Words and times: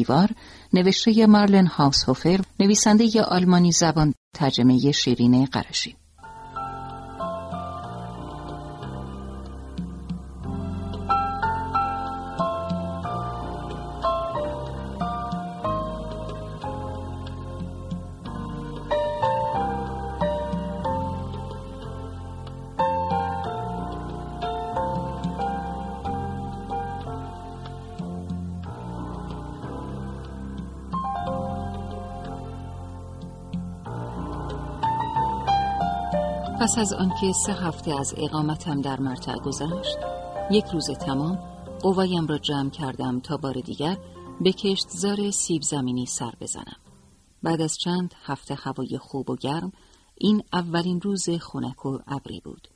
دیوار 0.00 0.30
نوشته 0.72 1.26
مارلن 1.26 1.66
هاوسهوفر 1.66 2.40
نویسنده 2.60 3.22
آلمانی 3.22 3.72
زبان 3.72 4.14
ترجمه 4.34 4.92
شیرین 4.92 5.44
قرشی 5.44 5.96
پس 36.60 36.78
از 36.78 36.92
آنکه 36.92 37.32
سه 37.32 37.52
هفته 37.52 38.00
از 38.00 38.14
اقامتم 38.16 38.80
در 38.80 39.00
مرتع 39.00 39.36
گذشت 39.36 39.98
یک 40.50 40.64
روز 40.72 40.90
تمام 40.90 41.36
قوایم 41.82 42.26
را 42.26 42.38
جمع 42.38 42.70
کردم 42.70 43.20
تا 43.20 43.36
بار 43.36 43.54
دیگر 43.54 43.96
به 44.40 44.52
کشتزار 44.52 45.30
سیب 45.30 45.62
زمینی 45.62 46.06
سر 46.06 46.32
بزنم. 46.40 46.76
بعد 47.42 47.60
از 47.60 47.76
چند 47.78 48.14
هفته 48.24 48.54
هوای 48.54 48.98
خوب 48.98 49.30
و 49.30 49.36
گرم 49.36 49.72
این 50.14 50.42
اولین 50.52 51.00
روز 51.00 51.30
خنک 51.30 51.86
و 51.86 51.98
ابری 52.06 52.40
بود. 52.44 52.68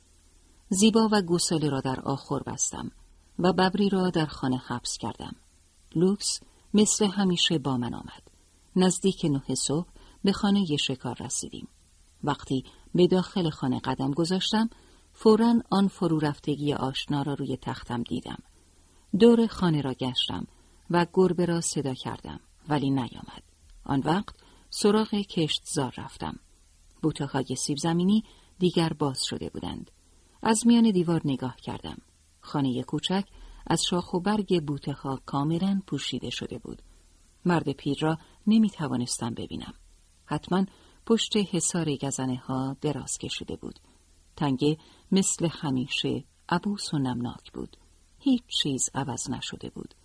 زیبا 0.69 1.09
و 1.11 1.21
گوساله 1.21 1.69
را 1.69 1.81
در 1.81 1.99
آخر 1.99 2.39
بستم 2.39 2.91
و 3.39 3.53
ببری 3.53 3.89
را 3.89 4.09
در 4.09 4.25
خانه 4.25 4.57
حبس 4.57 4.97
کردم. 4.97 5.35
لوکس 5.95 6.39
مثل 6.73 7.05
همیشه 7.05 7.57
با 7.57 7.77
من 7.77 7.93
آمد. 7.93 8.23
نزدیک 8.75 9.25
نه 9.25 9.55
صبح 9.55 9.87
به 10.23 10.31
خانه 10.31 10.77
شکار 10.77 11.17
رسیدیم. 11.19 11.67
وقتی 12.23 12.63
به 12.95 13.07
داخل 13.07 13.49
خانه 13.49 13.79
قدم 13.79 14.11
گذاشتم 14.11 14.69
فورا 15.13 15.53
آن 15.69 15.87
فرو 15.87 16.19
رفتگی 16.19 16.73
آشنا 16.73 17.21
را 17.21 17.33
روی 17.33 17.57
تختم 17.57 18.03
دیدم. 18.03 18.37
دور 19.19 19.47
خانه 19.47 19.81
را 19.81 19.93
گشتم 19.93 20.47
و 20.89 21.05
گربه 21.13 21.45
را 21.45 21.61
صدا 21.61 21.93
کردم 21.93 22.39
ولی 22.69 22.89
نیامد. 22.89 23.43
آن 23.83 23.99
وقت 23.99 24.35
سراغ 24.69 25.15
کشتزار 25.15 25.93
رفتم. 25.97 26.39
بوته 27.01 27.25
های 27.25 27.55
سیب 27.57 27.77
زمینی 27.77 28.23
دیگر 28.59 28.89
باز 28.89 29.23
شده 29.23 29.49
بودند. 29.49 29.91
از 30.43 30.67
میان 30.67 30.91
دیوار 30.91 31.21
نگاه 31.25 31.55
کردم. 31.55 31.97
خانه 32.41 32.83
کوچک 32.83 33.25
از 33.67 33.83
شاخ 33.83 34.13
و 34.13 34.19
برگ 34.19 34.63
بوته 34.63 34.95
کاملا 35.25 35.81
پوشیده 35.87 36.29
شده 36.29 36.57
بود. 36.57 36.81
مرد 37.45 37.71
پیر 37.71 37.97
را 38.01 38.17
نمی 38.47 38.69
توانستم 38.69 39.33
ببینم. 39.33 39.73
حتما 40.25 40.65
پشت 41.05 41.37
حصار 41.37 41.95
گزنه 41.95 42.35
ها 42.35 42.77
دراز 42.81 43.17
کشیده 43.17 43.55
بود. 43.55 43.79
تنگه 44.35 44.77
مثل 45.11 45.47
همیشه 45.51 46.23
عبوس 46.49 46.93
و 46.93 46.97
نمناک 46.97 47.51
بود. 47.53 47.77
هیچ 48.19 48.43
چیز 48.61 48.89
عوض 48.95 49.29
نشده 49.29 49.69
بود. 49.69 49.95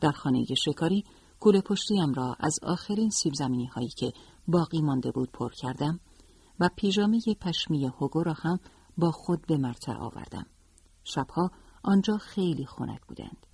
در 0.00 0.12
خانه 0.12 0.44
شکاری 0.44 1.04
کوله 1.40 1.60
پشتیم 1.60 2.12
را 2.14 2.36
از 2.40 2.58
آخرین 2.62 3.10
سیب 3.10 3.34
زمینی 3.34 3.66
هایی 3.66 3.88
که 3.88 4.12
باقی 4.48 4.80
مانده 4.80 5.10
بود 5.10 5.32
پر 5.32 5.52
کردم 5.52 6.00
و 6.60 6.70
پیژامه 6.76 7.20
پشمی 7.40 7.86
هوگو 7.86 8.22
را 8.22 8.32
هم 8.32 8.58
با 8.98 9.10
خود 9.10 9.46
به 9.46 9.56
مرتع 9.56 9.96
آوردم. 9.96 10.46
شبها 11.04 11.50
آنجا 11.82 12.18
خیلی 12.18 12.66
خنک 12.66 13.00
بودند. 13.08 13.46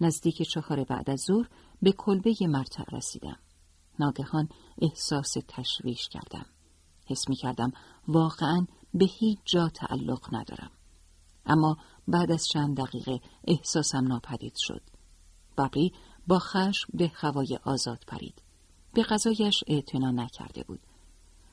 نزدیک 0.00 0.42
چهار 0.42 0.84
بعد 0.84 1.10
از 1.10 1.20
ظهر 1.20 1.48
به 1.82 1.92
کلبه 1.92 2.34
مرتع 2.40 2.84
رسیدم. 2.92 3.38
ناگهان 3.98 4.48
احساس 4.78 5.36
تشویش 5.48 6.08
کردم. 6.08 6.46
حس 7.06 7.28
می 7.28 7.36
کردم 7.36 7.72
واقعا 8.08 8.66
به 8.94 9.04
هیچ 9.04 9.38
جا 9.44 9.68
تعلق 9.68 10.34
ندارم. 10.34 10.70
اما 11.46 11.76
بعد 12.08 12.32
از 12.32 12.46
چند 12.46 12.76
دقیقه 12.76 13.20
احساسم 13.44 14.06
ناپدید 14.06 14.54
شد. 14.56 14.82
ببری 15.58 15.92
با 16.26 16.38
خشم 16.38 16.88
به 16.94 17.12
هوای 17.14 17.58
آزاد 17.64 18.04
پرید. 18.06 18.42
به 18.94 19.02
غذایش 19.02 19.64
اعتنا 19.66 20.10
نکرده 20.10 20.62
بود. 20.62 20.80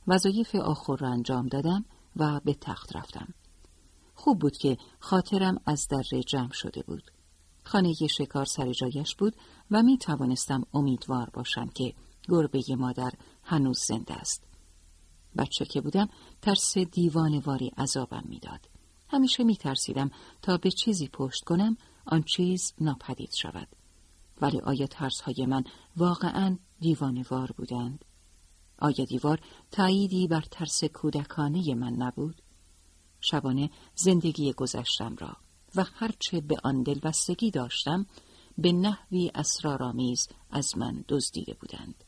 وظایف 0.08 0.56
آخر 0.56 0.96
را 0.96 1.10
انجام 1.10 1.48
دادم 1.48 1.86
و 2.16 2.40
به 2.46 2.54
تخت 2.54 2.96
رفتم. 2.96 3.34
خوب 4.16 4.40
بود 4.40 4.58
که 4.58 4.78
خاطرم 5.00 5.62
از 5.66 5.88
در 5.88 6.22
جمع 6.28 6.52
شده 6.52 6.84
بود. 6.84 7.12
خانه 7.64 7.94
شکار 7.94 8.46
سر 8.46 8.72
جایش 8.72 9.16
بود 9.16 9.36
و 9.72 9.84
می 9.84 9.98
توانستم 9.98 10.64
امیدوار 10.74 11.30
باشم 11.34 11.68
که 11.68 11.94
گربه 12.30 12.64
مادر 12.78 13.12
هنوز 13.44 13.80
زنده 13.80 14.14
است. 14.14 14.44
بچه 15.38 15.66
که 15.66 15.82
بودم 15.82 16.10
ترس 16.42 16.78
دیوانواری 16.78 17.72
عذابم 17.78 18.24
می‌داد. 18.30 18.70
همیشه 19.10 19.44
می 19.44 19.56
ترسیدم 19.56 20.12
تا 20.42 20.58
به 20.58 20.72
چیزی 20.72 21.08
پشت 21.08 21.44
کنم 21.44 21.78
آن 22.06 22.24
چیز 22.24 22.74
ناپدید 22.82 23.32
شود. 23.34 23.68
ولی 24.42 24.60
آیا 24.60 24.88
ترس 24.88 25.22
های 25.22 25.46
من 25.46 25.64
واقعا 25.98 26.58
دیوانوار 26.80 27.52
بودند؟ 27.52 28.06
آیا 28.80 29.06
دیوار 29.06 29.40
تاییدی 29.72 30.28
بر 30.28 30.42
ترس 30.42 30.84
کودکانه 30.84 31.76
من 31.76 31.94
نبود؟ 31.94 32.42
شبانه 33.22 33.70
زندگی 33.96 34.54
گذشتم 34.54 35.16
را 35.16 35.38
و 35.76 35.86
هرچه 35.94 36.42
به 36.42 36.58
آن 36.64 36.84
دلبستگی 36.84 37.52
داشتم 37.52 38.06
به 38.58 38.72
نحوی 38.72 39.32
اسرارآمیز 39.36 40.28
از 40.50 40.78
من 40.78 41.06
دزدیده 41.10 41.54
بودند. 41.54 42.04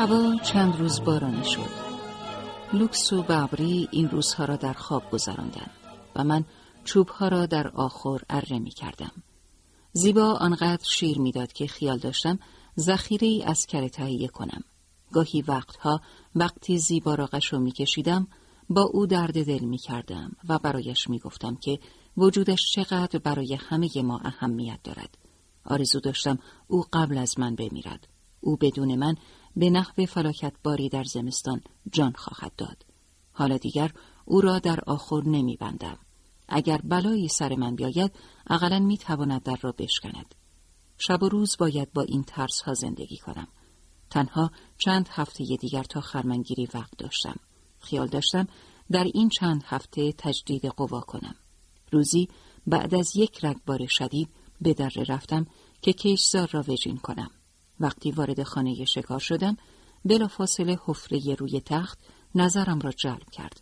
هوا 0.00 0.36
چند 0.36 0.76
روز 0.76 1.00
بارانه 1.00 1.42
شد 1.42 1.70
لوکس 2.72 3.12
و 3.12 3.22
ببری 3.22 3.88
این 3.90 4.10
روزها 4.10 4.44
را 4.44 4.56
در 4.56 4.72
خواب 4.72 5.10
گذراندند 5.10 5.70
و 6.16 6.24
من 6.24 6.44
چوبها 6.84 7.28
را 7.28 7.46
در 7.46 7.68
آخر 7.68 8.20
اره 8.30 8.58
می 8.58 8.70
کردم. 8.70 9.10
زیبا 9.92 10.32
آنقدر 10.32 10.84
شیر 10.84 11.18
می‌داد 11.18 11.52
که 11.52 11.66
خیال 11.66 11.98
داشتم 11.98 12.38
ذخیره 12.78 13.28
ای 13.28 13.42
از 13.42 13.66
کره 13.66 13.88
تهیه 13.88 14.28
کنم. 14.28 14.64
گاهی 15.12 15.42
وقتها 15.42 16.00
وقتی 16.34 16.78
زیبا 16.78 17.14
را 17.14 17.26
قشو 17.26 17.58
می 17.58 17.72
کشیدم 17.72 18.26
با 18.70 18.82
او 18.82 19.06
درد 19.06 19.44
دل 19.46 19.64
می 19.64 19.78
کردم 19.78 20.32
و 20.48 20.58
برایش 20.58 21.10
می 21.10 21.18
گفتم 21.18 21.56
که 21.56 21.78
وجودش 22.16 22.72
چقدر 22.72 23.18
برای 23.18 23.54
همه 23.54 24.02
ما 24.02 24.18
اهمیت 24.24 24.80
دارد. 24.84 25.18
آرزو 25.64 26.00
داشتم 26.00 26.38
او 26.68 26.84
قبل 26.92 27.18
از 27.18 27.38
من 27.38 27.54
بمیرد. 27.54 28.06
او 28.40 28.56
بدون 28.56 28.94
من 28.94 29.14
به 29.56 29.70
نحو 29.70 30.06
فلاکت 30.06 30.52
باری 30.64 30.88
در 30.88 31.04
زمستان 31.04 31.60
جان 31.92 32.12
خواهد 32.12 32.56
داد. 32.56 32.86
حالا 33.32 33.56
دیگر 33.56 33.92
او 34.24 34.40
را 34.40 34.58
در 34.58 34.80
آخر 34.86 35.22
نمی 35.24 35.56
بندم. 35.56 35.98
اگر 36.48 36.80
بلایی 36.84 37.28
سر 37.28 37.54
من 37.56 37.76
بیاید 37.76 38.12
اقلا 38.50 38.78
می 38.78 38.98
تواند 38.98 39.42
در 39.42 39.56
را 39.60 39.72
بشکند. 39.72 40.34
شب 40.98 41.22
و 41.22 41.28
روز 41.28 41.56
باید 41.58 41.92
با 41.92 42.02
این 42.02 42.22
ترس 42.22 42.60
ها 42.60 42.74
زندگی 42.74 43.16
کنم. 43.16 43.48
تنها 44.10 44.50
چند 44.78 45.08
هفته 45.12 45.44
دیگر 45.44 45.82
تا 45.82 46.00
خرمنگیری 46.00 46.68
وقت 46.74 46.98
داشتم. 46.98 47.36
خیال 47.78 48.06
داشتم 48.06 48.46
در 48.90 49.04
این 49.04 49.28
چند 49.28 49.62
هفته 49.66 50.12
تجدید 50.12 50.66
قوا 50.66 51.00
کنم. 51.00 51.34
روزی 51.92 52.28
بعد 52.66 52.94
از 52.94 53.16
یک 53.16 53.44
رگبار 53.44 53.86
شدید 53.86 54.28
به 54.60 54.74
در 54.74 54.90
رفتم 55.08 55.46
که 55.82 55.92
کشزار 55.92 56.48
را 56.52 56.64
وجین 56.68 56.96
کنم. 56.96 57.30
وقتی 57.80 58.10
وارد 58.10 58.42
خانه 58.42 58.84
شکار 58.84 59.18
شدم 59.18 59.56
بلافاصله 60.04 60.78
حفره 60.84 61.34
روی 61.34 61.60
تخت 61.60 61.98
نظرم 62.34 62.80
را 62.80 62.92
جلب 62.92 63.30
کرد 63.32 63.60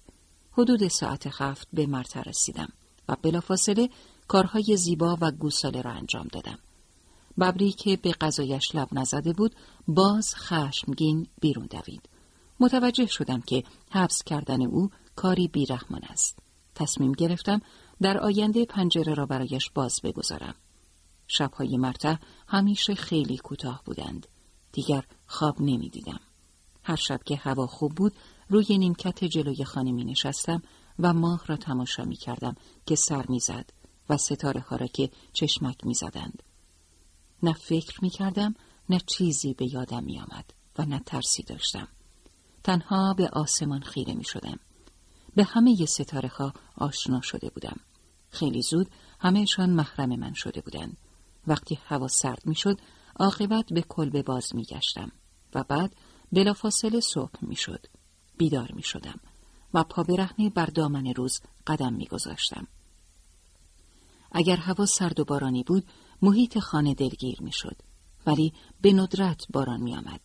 حدود 0.53 0.89
ساعت 0.89 1.29
هفت 1.33 1.69
به 1.73 1.87
مرتع 1.87 2.23
رسیدم 2.23 2.69
و 3.09 3.17
بلافاصله 3.23 3.89
کارهای 4.29 4.77
زیبا 4.77 5.19
و 5.21 5.31
گوساله 5.31 5.83
را 5.83 5.91
انجام 5.91 6.29
دادم. 6.33 6.59
ببری 7.41 7.73
که 7.73 7.97
به 7.97 8.13
غذایش 8.13 8.75
لب 8.75 8.89
نزده 8.93 9.33
بود 9.33 9.55
باز 9.89 10.35
خشمگین 10.35 11.27
بیرون 11.41 11.67
دوید. 11.67 12.09
متوجه 12.61 13.07
شدم 13.07 13.41
که 13.41 13.65
حبس 13.91 14.23
کردن 14.23 14.63
او 14.63 14.91
کاری 15.17 15.49
بیرحمان 15.49 16.05
است. 16.05 16.39
تصمیم 16.75 17.13
گرفتم 17.13 17.61
در 18.01 18.19
آینده 18.19 18.65
پنجره 18.65 19.15
را 19.15 19.27
برایش 19.27 19.71
باز 19.75 20.01
بگذارم. 20.05 20.55
شبهای 21.29 21.77
مرتع 21.77 22.17
همیشه 22.49 22.95
خیلی 22.95 23.37
کوتاه 23.37 23.83
بودند. 23.85 24.27
دیگر 24.73 25.05
خواب 25.27 25.61
نمی‌دیدم. 25.61 26.21
هر 26.85 26.97
شب 26.97 27.21
که 27.25 27.37
هوا 27.37 27.67
خوب 27.67 27.95
بود 27.95 28.13
روی 28.49 28.79
نیمکت 28.79 29.25
جلوی 29.25 29.65
خانه 29.65 29.93
می 29.93 30.05
نشستم 30.05 30.63
و 30.99 31.13
ماه 31.13 31.47
را 31.47 31.57
تماشا 31.57 32.05
می 32.05 32.17
کردم 32.17 32.55
که 32.87 32.95
سر 32.95 33.25
می 33.29 33.41
زد 33.41 33.71
و 34.09 34.17
ستاره 34.17 34.61
ها 34.61 34.77
را 34.77 34.87
که 34.87 35.11
چشمک 35.33 35.87
می 35.87 35.95
زدند. 35.95 36.43
نه 37.43 37.53
فکر 37.53 38.05
می 38.05 38.11
کردم 38.11 38.55
نه 38.91 39.01
چیزی 39.07 39.55
به 39.55 39.75
یادم 39.75 40.05
می 40.05 40.21
آمد 40.21 40.55
و 40.79 40.85
نه 40.85 40.99
ترسی 41.07 41.43
داشتم. 41.43 41.89
تنها 42.65 43.15
به 43.15 43.29
آسمان 43.29 43.81
خیره 43.81 44.15
می 44.15 44.25
شدم. 44.25 44.59
به 45.35 45.45
همه 45.45 45.87
ستاره 45.87 46.29
ها 46.29 46.53
آشنا 46.77 47.21
شده 47.21 47.51
بودم. 47.51 47.77
خیلی 48.31 48.63
زود 48.63 48.91
همهشان 49.21 49.71
محرم 49.71 50.09
من 50.09 50.35
شده 50.35 50.61
بودند. 50.61 50.97
وقتی 51.49 51.79
هوا 51.87 52.09
سرد 52.09 52.43
می 52.47 52.55
شد 52.55 52.81
عاقبت 53.17 53.73
به 53.73 53.83
کلبه 53.83 54.23
باز 54.23 54.55
می 54.55 54.65
گشتم 54.65 55.13
و 55.55 55.65
بعد 55.65 55.97
بلافاصله 56.33 57.01
صبح 57.01 57.39
می 57.43 57.57
شد. 57.57 57.87
بیدار 58.39 58.73
می 58.73 58.83
شدم 58.83 59.21
و 59.75 59.85
پا 59.85 60.03
برهنه 60.03 60.51
بر 60.51 60.67
دامن 60.67 61.07
روز 61.07 61.41
قدم 61.67 61.93
می 61.93 62.07
گذاشتم. 62.07 62.67
اگر 64.33 64.57
هوا 64.57 64.87
سرد 64.87 65.21
و 65.21 65.25
بارانی 65.25 65.63
بود 65.63 65.87
محیط 66.23 66.59
خانه 66.59 66.95
دلگیر 66.95 67.43
می 67.43 67.53
شد. 67.53 67.77
ولی 68.27 68.53
به 68.81 68.93
ندرت 68.93 69.47
باران 69.51 69.81
می 69.81 69.97
آمد. 69.97 70.21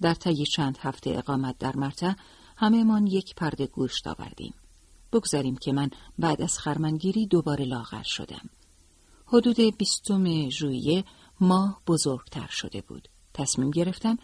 در 0.00 0.14
طی 0.14 0.46
چند 0.46 0.78
هفته 0.80 1.10
اقامت 1.10 1.58
در 1.58 1.76
مرتع 1.76 2.12
همهمان 2.56 3.06
یک 3.06 3.34
پرده 3.34 3.66
گوشت 3.66 4.06
آوردیم. 4.06 4.54
بگذاریم 5.12 5.56
که 5.56 5.72
من 5.72 5.90
بعد 6.18 6.42
از 6.42 6.58
خرمنگیری 6.58 7.26
دوباره 7.26 7.64
لاغر 7.64 8.02
شدم. 8.02 8.50
حدود 9.32 9.60
بیستم 9.60 10.48
ژوئیه 10.48 11.04
ماه 11.40 11.82
بزرگتر 11.86 12.46
شده 12.46 12.80
بود. 12.80 13.08
تصمیم 13.34 13.70
گرفتم 13.70 14.18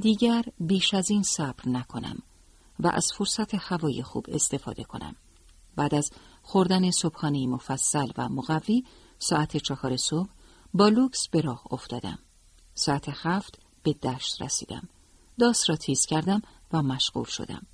دیگر 0.00 0.44
بیش 0.60 0.94
از 0.94 1.10
این 1.10 1.22
صبر 1.22 1.68
نکنم 1.68 2.18
و 2.80 2.90
از 2.94 3.12
فرصت 3.12 3.54
هوای 3.54 4.02
خوب 4.02 4.26
استفاده 4.28 4.84
کنم. 4.84 5.16
بعد 5.76 5.94
از 5.94 6.10
خوردن 6.42 6.90
صبحانه 6.90 7.46
مفصل 7.46 8.08
و 8.18 8.28
مقوی 8.28 8.84
ساعت 9.18 9.56
چهار 9.56 9.96
صبح 9.96 10.28
با 10.74 10.88
لوکس 10.88 11.28
به 11.28 11.40
راه 11.40 11.62
افتادم. 11.70 12.18
ساعت 12.74 13.08
هفت 13.08 13.58
به 13.82 13.92
دشت 13.92 14.42
رسیدم. 14.42 14.88
داس 15.38 15.70
را 15.70 15.76
تیز 15.76 16.06
کردم 16.06 16.42
و 16.72 16.82
مشغول 16.82 17.24
شدم. 17.24 17.66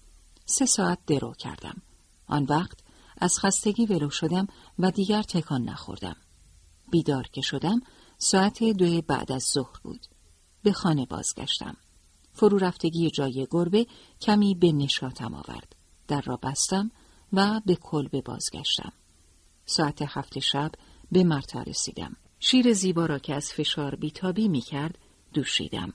سه 0.47 0.67
ساعت 0.67 0.99
درو 1.07 1.33
کردم. 1.33 1.83
آن 2.27 2.45
وقت 2.45 2.79
از 3.19 3.39
خستگی 3.39 3.87
ولو 3.87 4.11
شدم 4.11 4.47
و 4.79 4.91
دیگر 4.91 5.23
تکان 5.23 5.63
نخوردم. 5.63 6.17
بیدار 6.91 7.29
که 7.33 7.41
شدم 7.41 7.81
ساعت 8.19 8.65
دو 8.65 9.03
بعد 9.03 9.33
از 9.33 9.43
ظهر 9.55 9.81
بود. 9.83 10.07
به 10.63 10.73
خانه 10.73 11.07
بازگشتم. 11.07 11.77
فرو 12.33 12.59
رفتگی 12.59 13.11
جای 13.11 13.47
گربه 13.51 13.87
کمی 14.21 14.55
به 14.55 14.73
نشاتم 14.73 15.35
آورد. 15.35 15.77
در 16.09 16.21
را 16.21 16.37
بستم 16.37 16.91
و 17.33 17.61
به 17.67 17.75
کلبه 17.75 18.21
بازگشتم. 18.21 18.93
ساعت 19.67 20.03
هفت 20.03 20.39
شب 20.39 20.73
به 21.13 21.25
مرتا 21.25 21.63
رسیدم. 21.63 22.17
شیر 22.41 22.73
زیبا 22.73 23.07
را 23.07 23.19
که 23.19 23.35
از 23.35 23.53
فشار 23.53 23.95
بیتابی 23.95 24.49
می 24.49 24.61
کرد 24.61 24.99
دوشیدم. 25.33 25.93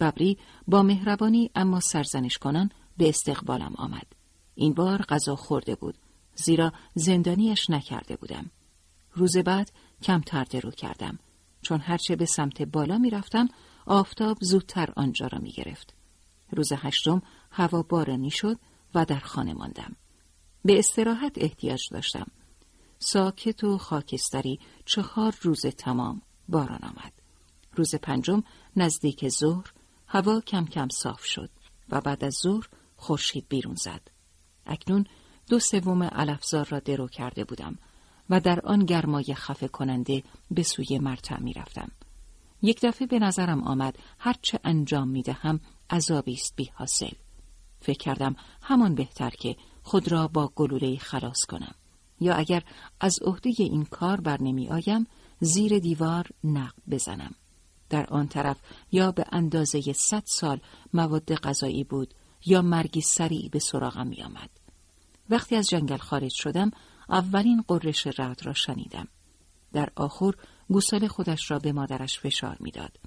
ببری 0.00 0.38
با 0.66 0.82
مهربانی 0.82 1.50
اما 1.54 1.80
سرزنش 1.80 2.38
کنان 2.38 2.70
به 2.96 3.08
استقبالم 3.08 3.74
آمد. 3.76 4.06
این 4.54 4.74
بار 4.74 5.02
غذا 5.02 5.36
خورده 5.36 5.74
بود 5.74 5.98
زیرا 6.34 6.72
زندانیش 6.94 7.70
نکرده 7.70 8.16
بودم. 8.16 8.50
روز 9.14 9.36
بعد 9.36 9.72
کمتر 10.02 10.44
درو 10.44 10.70
کردم 10.70 11.18
چون 11.62 11.80
هرچه 11.80 12.16
به 12.16 12.26
سمت 12.26 12.62
بالا 12.62 12.98
می 12.98 13.10
رفتم 13.10 13.48
آفتاب 13.86 14.38
زودتر 14.40 14.92
آنجا 14.96 15.26
را 15.26 15.38
می 15.38 15.52
گرفت. 15.52 15.94
روز 16.52 16.72
هشتم 16.72 17.22
هوا 17.50 17.82
بارانی 17.82 18.30
شد 18.30 18.58
و 18.94 19.04
در 19.04 19.18
خانه 19.18 19.54
ماندم. 19.54 19.96
به 20.64 20.78
استراحت 20.78 21.32
احتیاج 21.36 21.88
داشتم. 21.90 22.26
ساکت 22.98 23.64
و 23.64 23.78
خاکستری 23.78 24.60
چهار 24.84 25.34
روز 25.42 25.66
تمام 25.66 26.22
باران 26.48 26.80
آمد. 26.82 27.12
روز 27.76 27.94
پنجم 27.94 28.42
نزدیک 28.76 29.28
ظهر 29.28 29.72
هوا 30.06 30.40
کم 30.40 30.64
کم 30.64 30.88
صاف 30.88 31.24
شد 31.24 31.50
و 31.88 32.00
بعد 32.00 32.24
از 32.24 32.34
ظهر 32.42 32.68
خورشید 32.96 33.46
بیرون 33.48 33.74
زد. 33.74 34.10
اکنون 34.66 35.06
دو 35.48 35.58
سوم 35.58 36.02
علفزار 36.02 36.66
را 36.70 36.78
درو 36.78 37.08
کرده 37.08 37.44
بودم 37.44 37.78
و 38.32 38.40
در 38.40 38.60
آن 38.60 38.84
گرمای 38.84 39.34
خفه 39.34 39.68
کننده 39.68 40.22
به 40.50 40.62
سوی 40.62 40.98
مرتع 40.98 41.40
می 41.40 41.52
رفتم. 41.52 41.90
یک 42.62 42.80
دفعه 42.82 43.06
به 43.06 43.18
نظرم 43.18 43.62
آمد 43.62 43.98
هرچه 44.18 44.60
انجام 44.64 45.08
می 45.08 45.22
دهم 45.22 45.60
عذابی 45.90 46.32
است 46.32 46.56
بی 46.56 46.70
حاصل. 46.74 47.12
فکر 47.80 47.98
کردم 47.98 48.36
همان 48.62 48.94
بهتر 48.94 49.30
که 49.30 49.56
خود 49.82 50.12
را 50.12 50.28
با 50.28 50.52
گلوله 50.54 50.96
خلاص 50.96 51.44
کنم. 51.44 51.74
یا 52.20 52.34
اگر 52.34 52.62
از 53.00 53.18
عهده 53.22 53.50
این 53.58 53.84
کار 53.84 54.20
بر 54.20 54.42
نمی 54.42 54.68
آیم 54.68 55.06
زیر 55.40 55.78
دیوار 55.78 56.26
نقب 56.44 56.82
بزنم. 56.90 57.34
در 57.88 58.06
آن 58.06 58.28
طرف 58.28 58.56
یا 58.92 59.12
به 59.12 59.24
اندازه 59.32 59.92
صد 59.92 60.22
سال 60.26 60.60
مواد 60.94 61.34
غذایی 61.34 61.84
بود 61.84 62.14
یا 62.46 62.62
مرگی 62.62 63.00
سریع 63.00 63.48
به 63.48 63.58
سراغم 63.58 64.06
می 64.06 64.22
آمد. 64.22 64.50
وقتی 65.30 65.56
از 65.56 65.68
جنگل 65.68 65.96
خارج 65.96 66.32
شدم 66.34 66.70
اولین 67.12 67.64
قررش 67.68 68.06
رد 68.06 68.46
را 68.46 68.52
شنیدم. 68.52 69.08
در 69.72 69.88
آخر 69.96 70.32
گوساله 70.68 71.08
خودش 71.08 71.50
را 71.50 71.58
به 71.58 71.72
مادرش 71.72 72.18
فشار 72.18 72.56
می‌داد 72.60 72.98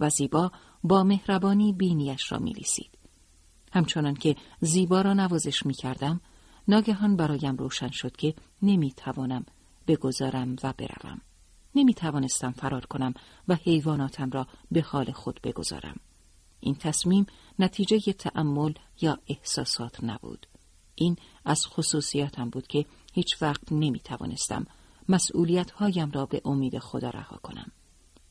و 0.00 0.10
زیبا 0.10 0.52
با 0.84 1.04
مهربانی 1.04 1.72
بینیش 1.72 2.32
را 2.32 2.38
میلیسید. 2.38 2.98
همچنان 3.72 4.14
که 4.14 4.36
زیبا 4.60 5.00
را 5.00 5.12
نوازش 5.12 5.66
می 5.66 5.74
کردم، 5.74 6.20
ناگهان 6.68 7.16
برایم 7.16 7.56
روشن 7.56 7.90
شد 7.90 8.16
که 8.16 8.34
نمی 8.62 8.92
توانم 8.92 9.46
بگذارم 9.86 10.56
و 10.62 10.74
بروم. 10.78 11.20
نمی 11.74 11.94
توانستم 11.94 12.50
فرار 12.50 12.86
کنم 12.86 13.14
و 13.48 13.54
حیواناتم 13.54 14.30
را 14.30 14.46
به 14.70 14.82
حال 14.82 15.12
خود 15.12 15.40
بگذارم. 15.42 16.00
این 16.60 16.74
تصمیم 16.74 17.26
نتیجه 17.58 18.12
تأمل 18.12 18.72
یا 19.00 19.18
احساسات 19.26 20.04
نبود. 20.04 20.46
این 20.94 21.16
از 21.44 21.66
خصوصیاتم 21.66 22.50
بود 22.50 22.66
که 22.66 22.86
هیچ 23.12 23.42
وقت 23.42 23.72
نمی 23.72 24.00
توانستم 24.00 24.66
مسئولیت 25.08 25.70
هایم 25.70 26.10
را 26.10 26.26
به 26.26 26.42
امید 26.44 26.78
خدا 26.78 27.10
رها 27.10 27.36
کنم. 27.36 27.72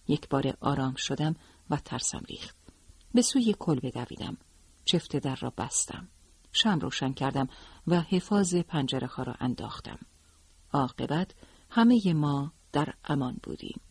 یک 0.07 0.29
بار 0.29 0.57
آرام 0.61 0.95
شدم 0.95 1.35
و 1.69 1.77
ترسم 1.77 2.23
ریخت. 2.29 2.55
به 3.13 3.21
سوی 3.21 3.55
کل 3.59 3.79
بدویدم. 3.79 4.37
چفت 4.85 5.15
در 5.15 5.35
را 5.35 5.53
بستم. 5.57 6.07
شم 6.51 6.79
روشن 6.79 7.13
کردم 7.13 7.47
و 7.87 8.01
حفاظ 8.01 8.55
پنجره 8.55 9.07
ها 9.07 9.23
را 9.23 9.35
انداختم. 9.39 9.99
عاقبت 10.73 11.35
همه 11.69 12.13
ما 12.13 12.51
در 12.71 12.93
امان 13.05 13.39
بودیم. 13.43 13.81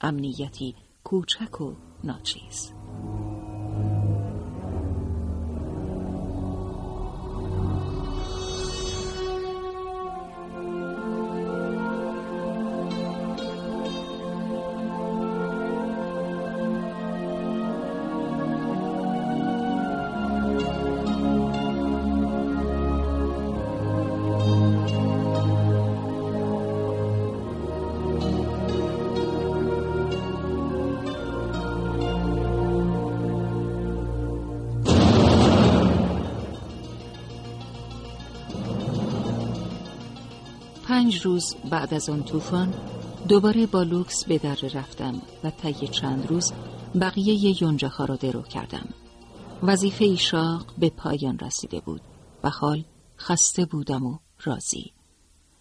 امنیتی 0.00 0.74
کوچک 1.04 1.60
و 1.60 1.74
ناچیز. 2.04 2.77
پنج 40.88 41.20
روز 41.20 41.54
بعد 41.70 41.94
از 41.94 42.08
آن 42.08 42.22
طوفان 42.22 42.74
دوباره 43.28 43.66
با 43.66 43.82
لوکس 43.82 44.24
به 44.24 44.38
در 44.38 44.54
رفتم 44.54 45.22
و 45.44 45.50
طی 45.50 45.88
چند 45.88 46.26
روز 46.26 46.52
بقیه 47.00 47.62
یونجه 47.62 47.88
ها 47.88 48.04
را 48.04 48.16
درو 48.16 48.42
کردم 48.42 48.88
وظیفه 49.62 50.16
شاق 50.16 50.66
به 50.78 50.90
پایان 50.90 51.38
رسیده 51.38 51.80
بود 51.80 52.00
و 52.44 52.50
حال 52.50 52.84
خسته 53.18 53.64
بودم 53.64 54.06
و 54.06 54.18
راضی 54.44 54.92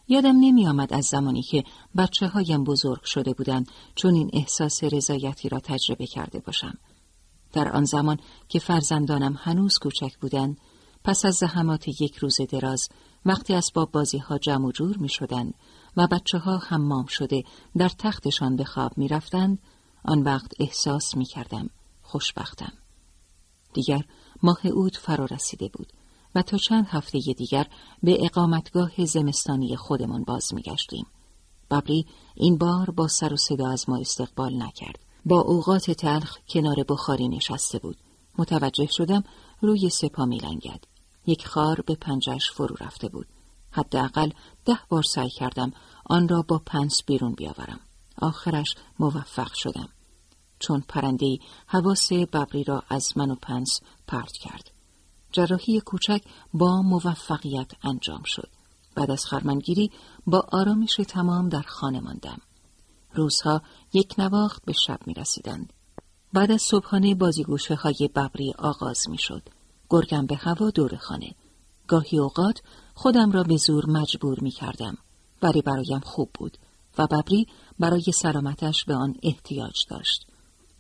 یادم 0.08 0.36
نمی 0.40 0.68
آمد 0.68 0.94
از 0.94 1.06
زمانی 1.06 1.42
که 1.42 1.64
بچه 1.98 2.28
هایم 2.28 2.64
بزرگ 2.64 3.04
شده 3.04 3.34
بودند 3.34 3.68
چون 3.96 4.16
این 4.16 4.30
احساس 4.34 4.84
رضایتی 4.84 5.50
را 5.50 5.60
تجربه 5.60 6.08
کرده 6.08 6.40
باشم. 6.40 6.78
در 7.54 7.72
آن 7.72 7.86
زمان 7.86 8.18
که 8.50 8.60
فرزندانم 8.60 9.36
هنوز 9.40 9.78
کوچک 9.78 10.18
بودند 10.22 10.58
پس 11.04 11.26
از 11.26 11.36
زحمات 11.36 12.02
یک 12.02 12.16
روز 12.16 12.38
دراز 12.50 12.90
وقتی 13.26 13.54
اسباب 13.54 13.92
بازی 13.92 14.18
ها 14.18 14.38
جمع 14.38 14.66
و 14.66 14.72
جور 14.72 14.98
می 14.98 15.10
شدند 15.10 15.54
و 15.98 16.08
بچه 16.08 16.38
ها 16.38 16.58
حمام 16.58 17.06
شده 17.06 17.44
در 17.78 17.90
تختشان 17.90 18.56
به 18.56 18.64
خواب 18.64 18.98
می 18.98 19.08
رفتند 19.08 19.60
آن 20.06 20.22
وقت 20.22 20.52
احساس 20.60 21.18
می 21.18 21.26
کردم 21.26 21.70
خوشبختم. 22.02 22.74
دیگر 23.74 24.04
ماه 24.44 24.66
اوت 24.66 24.98
فرا 24.98 25.26
رسیده 25.26 25.70
بود 25.74 25.94
و 26.36 26.42
تا 26.42 26.58
چند 26.58 26.86
هفته 26.88 27.20
دیگر 27.20 27.68
به 28.04 28.26
اقامتگاه 28.26 29.06
زمستانی 29.06 29.76
خودمان 29.76 30.24
باز 30.24 30.54
می 30.54 30.62
گشتیم. 30.62 31.06
ببری 31.72 32.06
این 32.36 32.58
بار 32.58 32.90
با 32.90 33.08
سر 33.08 33.34
و 33.34 33.38
صدا 33.38 33.70
از 33.70 33.90
ما 33.90 33.98
استقبال 33.98 34.64
نکرد. 34.64 35.00
با 35.26 35.42
اوقات 35.42 35.92
تلخ 35.92 36.38
کنار 36.50 36.76
بخاری 36.90 37.28
نشسته 37.28 37.80
بود. 37.80 37.98
متوجه 38.38 38.88
شدم 38.92 39.24
روی 39.62 39.90
سپا 39.90 40.26
می 40.26 40.38
لنگد. 40.38 40.84
یک 41.28 41.48
خار 41.48 41.82
به 41.82 41.96
پنجش 41.96 42.52
فرو 42.52 42.76
رفته 42.80 43.10
بود. 43.10 43.28
حداقل 43.72 44.30
ده 44.66 44.80
بار 44.90 45.04
سعی 45.04 45.30
کردم 45.30 45.72
آن 46.06 46.28
را 46.28 46.42
با 46.42 46.62
پنس 46.66 47.04
بیرون 47.06 47.34
بیاورم. 47.34 47.80
آخرش 48.18 48.76
موفق 49.00 49.54
شدم. 49.54 49.90
چون 50.60 50.84
پرندهی 50.88 51.40
حواس 51.68 52.14
ببری 52.14 52.64
را 52.64 52.84
از 52.90 53.18
من 53.18 53.32
و 53.32 53.36
پنس 53.36 53.82
پرت 54.08 54.32
کرد. 54.32 54.72
جراحی 55.32 55.80
کوچک 55.80 56.22
با 56.54 56.82
موفقیت 56.82 57.72
انجام 57.84 58.22
شد. 58.26 58.50
بعد 58.96 59.12
از 59.12 59.26
خرمنگیری 59.26 59.92
با 60.28 60.48
آرامش 60.52 60.96
تمام 61.08 61.50
در 61.50 61.62
خانه 61.62 62.00
ماندم. 62.00 62.42
روزها 63.14 63.62
یک 63.94 64.16
نواخت 64.18 64.66
به 64.66 64.74
شب 64.74 65.00
می 65.06 65.14
رسیدند. 65.14 65.74
بعد 66.34 66.52
از 66.52 66.62
صبحانه 66.62 67.16
بازیگوشه 67.16 67.76
های 67.76 68.10
ببری 68.16 68.54
آغاز 68.58 69.10
می 69.10 69.18
شد. 69.18 69.50
گرگم 69.90 70.26
به 70.26 70.36
هوا 70.36 70.70
دور 70.70 70.96
خانه. 70.96 71.36
گاهی 71.88 72.20
اوقات 72.20 72.62
خودم 72.94 73.32
را 73.32 73.44
به 73.44 73.58
زور 73.58 73.86
مجبور 73.86 74.40
می 74.42 74.52
کردم. 74.52 74.98
ولی 75.42 75.62
برایم 75.62 76.00
خوب 76.00 76.30
بود 76.34 76.58
و 76.98 77.08
ببری 77.08 77.48
برای 77.80 78.04
سلامتش 78.14 78.86
به 78.86 78.96
آن 78.96 79.16
احتیاج 79.24 79.76
داشت. 79.90 80.28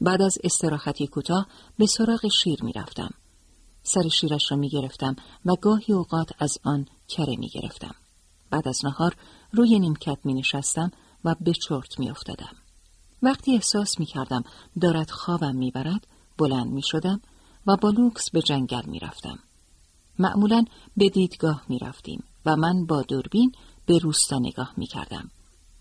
بعد 0.02 0.22
از 0.22 0.38
استراحتی 0.44 1.08
کوتاه 1.08 1.48
به 1.78 1.86
سراغ 1.86 2.28
شیر 2.28 2.64
می 2.64 2.74
رفتم. 2.74 3.10
سر 3.84 4.08
شیرش 4.08 4.52
را 4.52 4.58
می 4.58 4.70
گرفتم 4.70 5.16
و 5.46 5.56
گاهی 5.56 5.94
اوقات 5.94 6.30
از 6.40 6.58
آن 6.64 6.86
کره 7.08 7.36
می 7.36 7.48
گرفتم. 7.48 7.96
بعد 8.50 8.68
از 8.68 8.86
نهار 8.86 9.16
روی 9.52 9.80
نیمکت 9.80 10.18
می 10.24 10.34
نشستم 10.34 10.92
و 11.26 11.36
به 11.42 11.54
چرت 11.54 12.00
می 12.00 12.10
افتادم. 12.10 12.56
وقتی 13.24 13.54
احساس 13.54 14.00
می 14.00 14.06
کردم 14.06 14.44
دارد 14.82 15.10
خوابم 15.12 15.56
می 15.56 15.72
برد 15.72 16.08
بلند 16.38 16.68
می 16.68 16.82
شدم 16.82 17.22
و 17.68 17.78
با 17.78 17.90
لوکس 17.90 18.30
به 18.30 18.42
جنگل 18.42 18.86
می 18.86 19.00
رفتم. 19.00 19.40
معمولا 20.20 20.66
به 20.98 21.10
دیدگاه 21.10 21.64
می 21.70 21.80
رفتیم 21.80 22.24
و 22.46 22.56
من 22.56 22.86
با 22.86 23.02
دوربین 23.02 23.52
به 23.86 23.98
روستا 23.98 24.40
نگاه 24.40 24.74
می 24.78 24.88
کردم. 24.88 25.32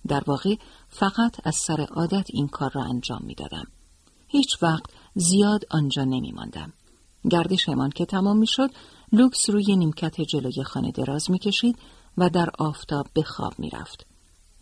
در 0.09 0.23
واقع 0.27 0.55
فقط 0.89 1.47
از 1.47 1.57
سر 1.57 1.81
عادت 1.81 2.27
این 2.31 2.49
کار 2.49 2.71
را 2.75 2.83
انجام 2.83 3.23
می 3.25 3.35
دادم. 3.35 3.67
هیچ 4.29 4.63
وقت 4.63 4.91
زیاد 5.15 5.65
آنجا 5.71 6.05
نمی 6.05 6.33
ماندم. 6.33 6.73
گردشمان 7.31 7.91
که 7.91 8.05
تمام 8.05 8.39
می 8.39 8.47
شد 8.47 8.71
لوکس 9.13 9.51
روی 9.51 9.77
نیمکت 9.77 10.21
جلوی 10.21 10.63
خانه 10.65 10.91
دراز 10.91 11.31
می 11.31 11.39
کشید 11.39 11.79
و 12.19 12.29
در 12.29 12.51
آفتاب 12.59 13.07
به 13.15 13.23
خواب 13.23 13.59
می 13.59 13.71
رفت. 13.71 14.07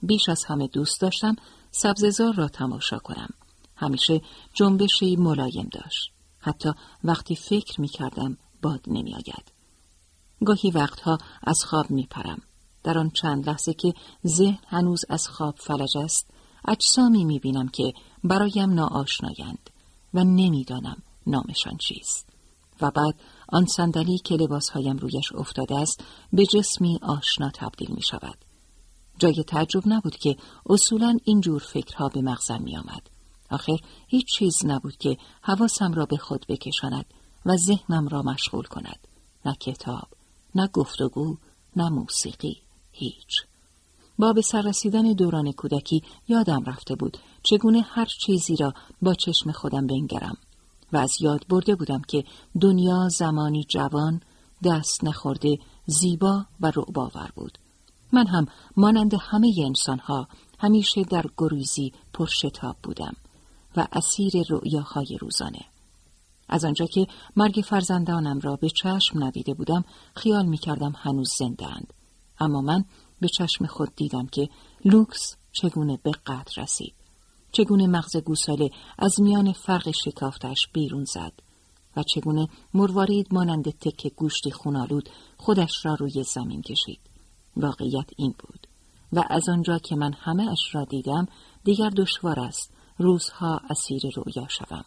بیش 0.03 0.29
از 0.29 0.45
همه 0.45 0.67
دوست 0.67 1.01
داشتم 1.01 1.37
سبززار 1.71 2.35
را 2.35 2.49
تماشا 2.49 2.99
کنم. 2.99 3.29
همیشه 3.77 4.21
جنبشی 4.55 5.17
ملایم 5.17 5.69
داشت. 5.73 6.14
حتی 6.45 6.73
وقتی 7.05 7.37
فکر 7.37 7.81
می 7.81 7.89
کردم 7.89 8.37
باد 8.63 8.81
نمی 8.87 9.15
آید. 9.15 9.53
گاهی 10.45 10.71
وقتها 10.71 11.19
از 11.43 11.65
خواب 11.65 11.91
می 11.91 12.07
پرم. 12.11 12.43
در 12.83 12.99
آن 12.99 13.11
چند 13.11 13.49
لحظه 13.49 13.75
که 13.75 13.95
ذهن 14.27 14.59
هنوز 14.67 15.05
از 15.09 15.29
خواب 15.29 15.55
فلج 15.59 15.99
است 15.99 16.27
اجسامی 16.69 17.25
می 17.25 17.39
بینم 17.39 17.69
که 17.69 17.93
برایم 18.25 18.75
ناآشنایند 18.75 19.71
و 20.15 20.25
نمی‌دانم 20.25 21.03
نامشان 21.27 21.77
چیست. 21.77 22.29
و 22.81 22.91
بعد 22.91 23.15
آن 23.49 23.67
صندلی 23.67 24.19
که 24.19 24.35
لباسهایم 24.35 24.97
رویش 24.97 25.33
افتاده 25.33 25.79
است 25.79 26.05
به 26.33 26.47
جسمی 26.47 26.99
آشنا 27.03 27.51
تبدیل 27.51 27.91
می 27.91 28.03
شود. 28.03 28.39
جای 29.19 29.45
تعجب 29.45 29.83
نبود 29.87 30.17
که 30.17 30.37
اصولا 30.67 31.19
اینجور 31.25 31.61
فکرها 31.61 32.09
به 32.09 32.23
مغزم 32.23 32.63
می 32.63 32.77
آمد. 32.77 33.14
آخر 33.55 33.77
هیچ 34.07 34.27
چیز 34.27 34.67
نبود 34.67 34.97
که 34.97 35.17
حواسم 35.43 35.93
را 35.93 36.07
به 36.07 36.17
خود 36.17 36.47
بکشاند 36.49 37.05
و 37.47 37.57
ذهنم 37.57 38.09
را 38.09 38.23
مشغول 38.23 38.65
کند. 38.65 39.09
نه 39.47 39.55
کتاب، 39.55 40.09
نه 40.55 40.67
گفتگو، 40.67 41.37
نه 41.77 41.89
موسیقی، 41.89 42.57
هیچ. 42.93 43.43
با 44.19 44.33
به 44.33 44.43
سر 44.43 44.63
رسیدن 44.63 45.13
دوران 45.13 45.53
کودکی 45.53 46.03
یادم 46.29 46.65
رفته 46.65 46.95
بود 46.95 47.19
چگونه 47.43 47.81
هر 47.81 48.05
چیزی 48.05 48.57
را 48.57 48.75
با 49.03 49.15
چشم 49.15 49.53
خودم 49.53 49.87
بنگرم 49.87 50.37
و 50.93 50.97
از 50.97 51.17
یاد 51.21 51.45
برده 51.49 51.75
بودم 51.75 52.03
که 52.09 52.25
دنیا 52.61 53.09
زمانی 53.09 53.65
جوان 53.69 54.21
دست 54.65 55.05
نخورده 55.05 55.59
زیبا 55.87 56.45
و 56.61 56.73
رعباور 56.77 57.31
بود 57.35 57.59
من 58.13 58.27
هم 58.27 58.47
مانند 58.77 59.15
همه 59.21 59.55
انسانها 59.65 60.29
همیشه 60.59 61.05
در 61.05 61.25
گریزی 61.37 61.93
پرشتاب 62.13 62.77
بودم 62.83 63.17
و 63.77 63.87
اسیر 63.93 64.33
رؤیاهای 64.49 65.19
روزانه 65.21 65.65
از 66.49 66.65
آنجا 66.65 66.87
که 66.87 67.07
مرگ 67.37 67.65
فرزندانم 67.65 68.41
را 68.41 68.57
به 68.57 68.71
چشم 68.71 69.25
ندیده 69.25 69.55
بودم 69.55 69.85
خیال 70.17 70.47
می 70.47 70.59
کردم 70.59 70.93
هنوز 70.97 71.43
اند. 71.43 71.93
اما 72.39 72.61
من 72.61 72.85
به 73.21 73.29
چشم 73.29 73.67
خود 73.67 73.97
دیدم 73.97 74.27
که 74.27 74.49
لوکس 74.85 75.37
چگونه 75.53 75.99
به 76.03 76.11
قدر 76.27 76.63
رسید. 76.63 76.95
چگونه 77.53 77.87
مغز 77.87 78.17
گوساله 78.17 78.71
از 78.99 79.21
میان 79.21 79.53
فرق 79.53 79.91
شکافتش 79.91 80.69
بیرون 80.73 81.05
زد 81.05 81.33
و 81.97 82.03
چگونه 82.03 82.49
مروارید 82.75 83.35
مانند 83.35 83.71
تک 83.71 84.07
گوشتی 84.17 84.51
خونالود 84.51 85.09
خودش 85.37 85.87
را 85.87 85.95
روی 85.95 86.23
زمین 86.23 86.63
کشید. 86.63 87.01
واقعیت 87.57 88.11
این 88.17 88.35
بود 88.39 88.67
و 89.13 89.25
از 89.31 89.49
آنجا 89.49 89.79
که 89.79 89.97
من 89.97 90.13
همه 90.13 90.51
اش 90.51 90.75
را 90.75 90.85
دیدم 90.85 91.27
دیگر 91.65 91.91
دشوار 91.91 92.41
است 92.41 92.74
روزها 92.99 93.61
اسیر 93.71 94.03
رویا 94.17 94.49
شوم. 94.49 94.85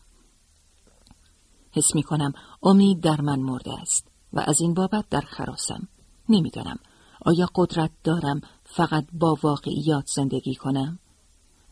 حس 1.72 1.96
می 1.96 2.04
کنم 2.04 2.34
امید 2.64 3.00
در 3.00 3.22
من 3.22 3.40
مرده 3.40 3.82
است 3.82 4.08
و 4.34 4.44
از 4.48 4.62
این 4.62 4.74
بابت 4.74 5.10
در 5.10 5.22
خراسم. 5.22 5.88
نمی‌دانم 6.30 6.80
آیا 7.22 7.50
قدرت 7.56 7.92
دارم 8.04 8.42
فقط 8.64 9.06
با 9.14 9.38
واقعیات 9.44 10.08
زندگی 10.08 10.56
کنم؟ 10.56 11.00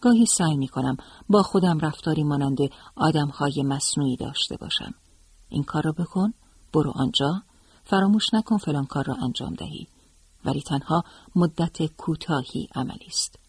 گاهی 0.01 0.25
سعی 0.25 0.57
می 0.57 0.67
کنم 0.67 0.97
با 1.29 1.43
خودم 1.43 1.79
رفتاری 1.79 2.23
مانند 2.23 2.57
آدمهای 2.95 3.63
مصنوعی 3.63 4.15
داشته 4.15 4.57
باشم. 4.57 4.93
این 5.49 5.63
کار 5.63 5.83
را 5.83 5.91
بکن، 5.91 6.33
برو 6.73 6.91
آنجا، 6.95 7.43
فراموش 7.83 8.33
نکن 8.33 8.57
فلان 8.57 8.85
کار 8.85 9.03
را 9.03 9.13
انجام 9.13 9.53
دهی. 9.53 9.87
ولی 10.45 10.61
تنها 10.61 11.03
مدت 11.35 11.85
کوتاهی 11.85 12.67
عملی 12.75 13.05
است. 13.07 13.39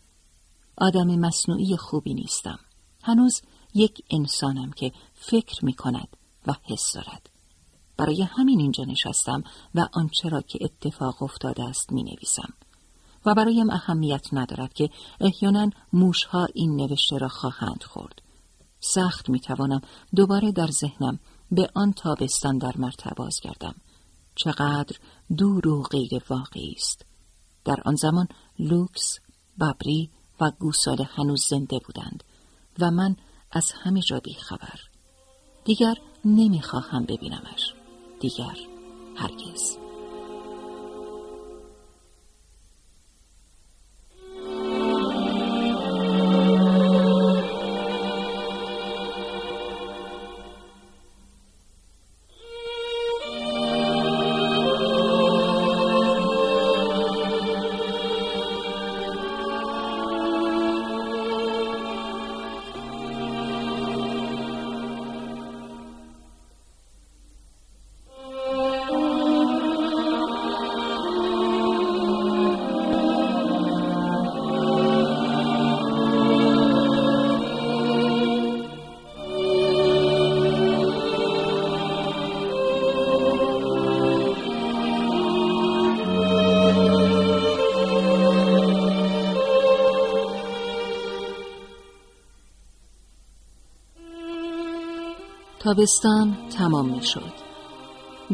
آدم 0.77 1.07
مصنوعی 1.07 1.77
خوبی 1.77 2.15
نیستم. 2.15 2.59
هنوز 3.07 3.43
یک 3.75 4.05
انسانم 4.11 4.71
که 4.71 4.93
فکر 5.15 5.65
می 5.65 5.73
کند 5.73 6.09
و 6.47 6.55
حس 6.63 6.93
دارد. 6.95 7.31
برای 7.97 8.23
همین 8.23 8.61
اینجا 8.61 8.85
نشستم 8.85 9.45
و 9.75 9.89
آنچه 9.93 10.29
را 10.29 10.41
که 10.41 10.59
اتفاق 10.63 11.23
افتاده 11.23 11.65
است 11.65 11.93
می 11.93 12.03
نویسم. 12.03 12.53
و 13.27 13.35
برایم 13.35 13.71
اهمیت 13.71 14.27
ندارد 14.33 14.73
که 14.73 14.91
احیانا 15.21 15.71
موشها 15.93 16.47
این 16.55 16.77
نوشته 16.77 17.19
را 17.19 17.29
خواهند 17.29 17.83
خورد. 17.83 18.23
سخت 18.81 19.29
می 19.29 19.41
توانم 19.41 19.81
دوباره 20.17 20.53
در 20.53 20.67
ذهنم 20.67 21.19
به 21.51 21.71
آن 21.75 21.93
تابستان 21.93 22.59
در 22.59 22.73
مرتباز 22.77 23.41
گردم. 23.41 23.75
چقدر 24.35 24.97
دور 25.37 25.69
و 25.69 25.83
غیر 25.83 26.23
واقعی 26.31 26.75
است. 26.77 27.05
در 27.65 27.77
آن 27.85 27.95
زمان 27.95 28.29
لوکس، 28.59 29.19
ببری 29.61 30.11
و 30.41 30.51
گوساله 30.51 31.05
هنوز 31.05 31.47
زنده 31.51 31.79
بودند 31.79 32.25
و 32.79 32.91
من 32.91 33.17
از 33.53 33.73
همه 33.73 34.01
جا 34.01 34.21
بی 34.21 34.35
خبر. 34.35 34.81
دیگر 35.65 35.95
نمی‌خواهم 36.25 37.05
ببینمش. 37.05 37.75
دیگر 38.21 38.57
هرگز. 39.17 39.86
تابستان 95.67 96.49
تمام 96.49 96.89
می 96.89 97.03
شد. 97.03 97.33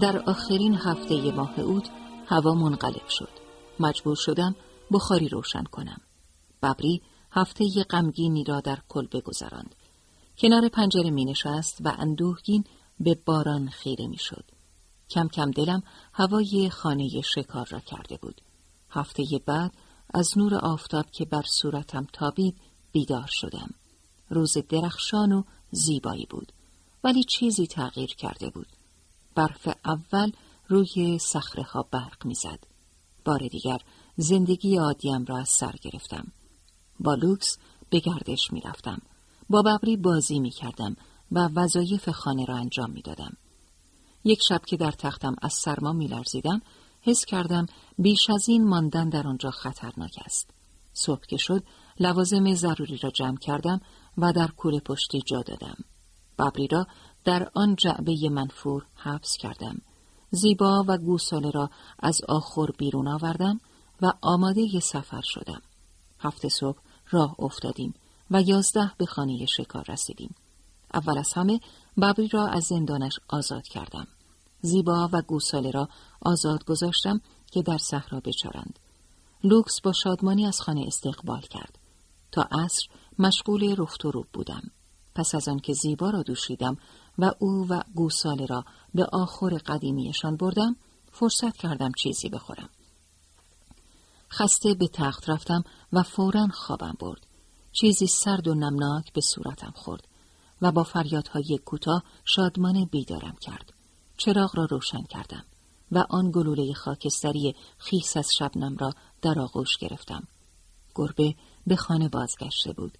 در 0.00 0.18
آخرین 0.18 0.74
هفته 0.74 1.32
ماه 1.32 1.60
اوت 1.60 1.90
هوا 2.26 2.54
منقلب 2.54 3.08
شد. 3.08 3.28
مجبور 3.80 4.16
شدم 4.16 4.56
بخاری 4.90 5.28
روشن 5.28 5.64
کنم. 5.64 6.00
ببری 6.62 7.02
هفته 7.30 7.84
غمگینی 7.90 8.44
را 8.44 8.60
در 8.60 8.78
کل 8.88 9.06
بگذراند. 9.06 9.74
کنار 10.38 10.68
پنجره 10.68 11.10
می 11.10 11.24
نشست 11.24 11.78
و 11.84 11.94
اندوهگین 11.98 12.64
به 13.00 13.18
باران 13.26 13.68
خیره 13.68 14.06
می 14.06 14.18
شد. 14.18 14.44
کم 15.10 15.28
کم 15.28 15.50
دلم 15.50 15.82
هوای 16.12 16.70
خانه 16.70 17.20
شکار 17.20 17.66
را 17.70 17.80
کرده 17.80 18.16
بود. 18.16 18.40
هفته 18.90 19.24
بعد 19.46 19.72
از 20.14 20.38
نور 20.38 20.54
آفتاب 20.54 21.10
که 21.10 21.24
بر 21.24 21.42
صورتم 21.42 22.06
تابید 22.12 22.56
بیدار 22.92 23.28
شدم. 23.28 23.70
روز 24.30 24.56
درخشان 24.68 25.32
و 25.32 25.42
زیبایی 25.70 26.26
بود. 26.30 26.52
ولی 27.04 27.24
چیزی 27.24 27.66
تغییر 27.66 28.14
کرده 28.14 28.50
بود. 28.50 28.66
برف 29.34 29.68
اول 29.84 30.32
روی 30.68 31.18
صخره 31.18 31.62
ها 31.62 31.82
برق 31.90 32.26
می‌زد. 32.26 32.64
بار 33.24 33.38
دیگر 33.38 33.78
زندگی 34.16 34.76
عادیم 34.76 35.24
را 35.24 35.38
از 35.38 35.48
سر 35.48 35.74
گرفتم. 35.82 36.32
با 37.00 37.14
لوکس 37.14 37.58
به 37.90 37.98
گردش 38.00 38.52
می‌رفتم. 38.52 39.02
با 39.50 39.62
ببری 39.62 39.96
بازی 39.96 40.40
می 40.40 40.50
کردم 40.50 40.96
و 41.32 41.48
وظایف 41.54 42.08
خانه 42.08 42.44
را 42.44 42.56
انجام 42.56 42.90
می 42.90 43.02
دادم. 43.02 43.36
یک 44.24 44.40
شب 44.48 44.60
که 44.66 44.76
در 44.76 44.90
تختم 44.90 45.36
از 45.42 45.52
سرما 45.52 45.92
می 45.92 46.06
لرزیدم، 46.06 46.62
حس 47.02 47.24
کردم 47.24 47.66
بیش 47.98 48.30
از 48.30 48.48
این 48.48 48.68
ماندن 48.68 49.08
در 49.08 49.26
آنجا 49.26 49.50
خطرناک 49.50 50.18
است. 50.24 50.50
صبح 50.92 51.26
که 51.28 51.36
شد، 51.36 51.64
لوازم 52.00 52.54
ضروری 52.54 52.96
را 52.96 53.10
جمع 53.10 53.36
کردم 53.36 53.80
و 54.18 54.32
در 54.32 54.46
کوله 54.46 54.80
پشتی 54.80 55.22
جا 55.26 55.42
دادم. 55.42 55.76
ببری 56.38 56.66
را 56.66 56.86
در 57.24 57.50
آن 57.54 57.76
جعبه 57.76 58.28
منفور 58.30 58.86
حبس 58.94 59.36
کردم. 59.36 59.80
زیبا 60.30 60.84
و 60.88 60.98
گوساله 60.98 61.50
را 61.50 61.70
از 61.98 62.20
آخر 62.28 62.66
بیرون 62.78 63.08
آوردم 63.08 63.60
و 64.02 64.12
آماده 64.20 64.80
سفر 64.80 65.22
شدم. 65.24 65.62
هفته 66.20 66.48
صبح 66.48 66.78
راه 67.10 67.36
افتادیم 67.38 67.94
و 68.30 68.42
یازده 68.42 68.92
به 68.98 69.06
خانه 69.06 69.46
شکار 69.46 69.84
رسیدیم. 69.88 70.34
اول 70.94 71.18
از 71.18 71.32
همه 71.32 71.60
ببری 71.96 72.28
را 72.28 72.46
از 72.46 72.64
زندانش 72.64 73.18
آزاد 73.28 73.62
کردم. 73.62 74.06
زیبا 74.60 75.08
و 75.12 75.22
گوساله 75.22 75.70
را 75.70 75.88
آزاد 76.20 76.64
گذاشتم 76.64 77.20
که 77.50 77.62
در 77.62 77.78
صحرا 77.78 78.20
بچارند. 78.20 78.78
لوکس 79.44 79.80
با 79.80 79.92
شادمانی 79.92 80.46
از 80.46 80.60
خانه 80.60 80.84
استقبال 80.86 81.40
کرد. 81.40 81.78
تا 82.32 82.42
عصر 82.42 82.86
مشغول 83.18 83.76
رفت 83.76 84.04
و 84.04 84.10
روب 84.10 84.26
بودم. 84.32 84.62
پس 85.14 85.34
از 85.34 85.48
آنکه 85.48 85.72
زیبا 85.72 86.10
را 86.10 86.22
دوشیدم 86.22 86.76
و 87.18 87.30
او 87.38 87.66
و 87.68 87.82
گوساله 87.94 88.46
را 88.46 88.64
به 88.94 89.06
آخر 89.12 89.58
قدیمیشان 89.66 90.36
بردم، 90.36 90.76
فرصت 91.12 91.56
کردم 91.56 91.92
چیزی 92.02 92.28
بخورم. 92.28 92.68
خسته 94.30 94.74
به 94.74 94.88
تخت 94.88 95.30
رفتم 95.30 95.64
و 95.92 96.02
فورا 96.02 96.48
خوابم 96.52 96.96
برد. 97.00 97.26
چیزی 97.72 98.06
سرد 98.06 98.48
و 98.48 98.54
نمناک 98.54 99.12
به 99.12 99.20
صورتم 99.20 99.72
خورد 99.74 100.08
و 100.62 100.72
با 100.72 100.82
فریادهای 100.82 101.58
کوتاه 101.64 102.02
شادمان 102.24 102.84
بیدارم 102.84 103.36
کرد. 103.40 103.72
چراغ 104.16 104.56
را 104.56 104.64
روشن 104.64 105.02
کردم 105.02 105.44
و 105.92 106.04
آن 106.10 106.30
گلوله 106.30 106.72
خاکستری 106.72 107.54
خیس 107.78 108.16
از 108.16 108.28
شبنم 108.38 108.76
را 108.76 108.92
در 109.22 109.38
آغوش 109.38 109.76
گرفتم. 109.76 110.28
گربه 110.94 111.34
به 111.66 111.76
خانه 111.76 112.08
بازگشته 112.08 112.72
بود 112.72 112.98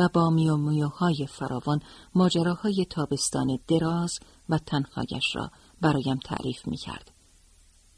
و 0.00 0.08
با 0.08 0.30
میو 0.30 0.56
میوهای 0.56 1.26
فراوان 1.26 1.80
ماجراهای 2.14 2.86
تابستان 2.90 3.58
دراز 3.68 4.18
و 4.48 4.58
تنهایش 4.58 5.36
را 5.36 5.50
برایم 5.80 6.18
تعریف 6.24 6.68
می 6.68 6.76
کرد. 6.76 7.10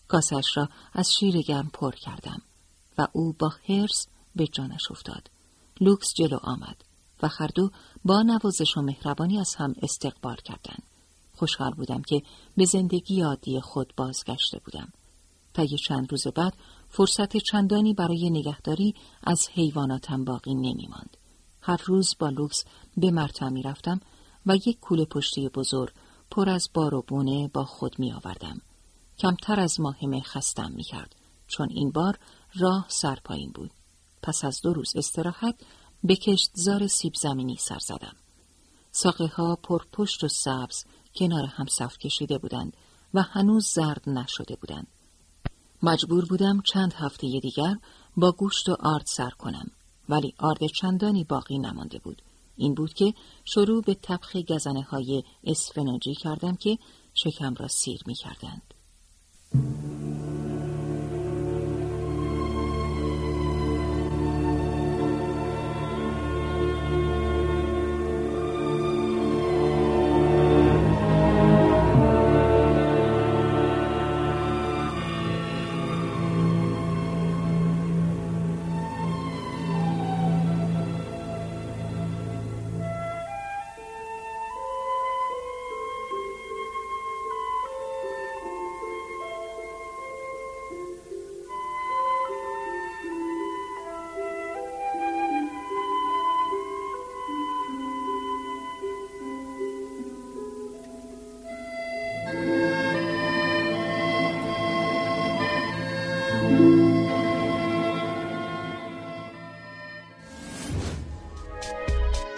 کاسش 0.09 0.57
را 0.57 0.69
از 0.93 1.13
شیر 1.13 1.43
گرم 1.43 1.71
پر 1.73 1.91
کردم 1.91 2.43
و 2.99 3.07
او 3.13 3.33
با 3.39 3.53
حرس 3.69 4.07
به 4.37 4.47
جانش 4.47 4.91
افتاد. 4.91 5.31
لوکس 5.81 6.15
جلو 6.15 6.39
آمد 6.43 6.85
و 7.23 7.29
هر 7.29 7.40
دو 7.40 7.51
با 8.05 8.23
نوازش 8.23 8.77
و 8.77 8.83
مهربانی 8.83 9.39
از 9.39 9.55
هم 9.55 9.75
استقبال 9.83 10.37
کردند. 10.37 10.83
خوشحال 11.37 11.71
بودم 11.71 12.03
که 12.03 12.23
به 12.57 12.65
زندگی 12.65 13.23
عادی 13.23 13.61
خود 13.61 13.93
بازگشته 13.97 14.59
بودم. 14.65 14.93
طی 15.55 15.79
چند 15.79 16.11
روز 16.11 16.27
بعد 16.27 16.55
فرصت 16.89 17.37
چندانی 17.37 17.95
برای 17.95 18.31
نگهداری 18.31 18.95
از 19.25 19.49
حیواناتم 19.49 20.25
باقی 20.25 20.55
نمی 20.55 20.89
ماند. 20.91 21.17
هر 21.63 21.81
روز 21.85 22.17
با 22.19 22.29
لوکس 22.29 22.65
به 22.97 23.11
مرتع 23.11 23.49
می 23.49 23.63
رفتم 23.63 24.01
و 24.47 24.57
یک 24.57 24.81
کوله 24.81 25.05
پشتی 25.05 25.49
بزرگ 25.49 25.93
پر 26.31 26.49
از 26.49 26.69
بار 26.75 26.95
و 26.95 27.05
بنه 27.09 27.49
با 27.49 27.65
خود 27.65 27.99
می 27.99 28.13
آوردم. 28.13 28.61
کمتر 29.19 29.61
از 29.61 29.81
ما 29.81 29.91
همه 29.91 30.21
خستم 30.21 30.73
می 30.73 30.83
کرد 30.83 31.15
چون 31.47 31.69
این 31.71 31.91
بار 31.91 32.19
راه 32.55 32.87
سرپایین 32.89 33.51
بود. 33.51 33.71
پس 34.23 34.45
از 34.45 34.61
دو 34.63 34.73
روز 34.73 34.97
استراحت 34.97 35.55
به 36.05 36.17
کشتزار 36.17 36.87
سیب 36.87 37.13
زمینی 37.15 37.57
سر 37.57 37.79
زدم. 37.79 38.17
ساقه 38.91 39.27
ها 39.27 39.57
پر 39.57 39.83
پشت 39.93 40.25
و 40.25 40.29
سبز 40.29 40.85
کنار 41.15 41.45
هم 41.45 41.67
صف 41.67 41.99
کشیده 41.99 42.39
بودند 42.39 42.77
و 43.15 43.23
هنوز 43.23 43.67
زرد 43.67 44.09
نشده 44.09 44.57
بودند. 44.57 44.87
مجبور 45.83 46.25
بودم 46.25 46.61
چند 46.61 46.93
هفته 46.93 47.41
دیگر 47.41 47.77
با 48.17 48.33
گوشت 48.33 48.69
و 48.69 48.77
آرد 48.81 49.07
سر 49.07 49.31
کنم 49.31 49.71
ولی 50.09 50.35
آرد 50.39 50.67
چندانی 50.67 51.25
باقی 51.25 51.59
نمانده 51.59 51.99
بود. 51.99 52.23
این 52.57 52.75
بود 52.75 52.95
که 52.95 53.15
شروع 53.45 53.83
به 53.83 53.95
طبخ 53.95 54.37
گزنه 54.37 54.83
های 54.83 55.23
اسفناجی 55.45 56.15
کردم 56.15 56.57
که 56.57 56.79
شکم 57.15 57.55
را 57.55 57.69
سیر 57.69 58.01
می 58.07 58.15
کردند. 58.15 58.75